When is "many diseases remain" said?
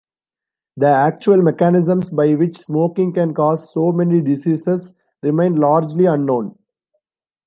3.91-5.57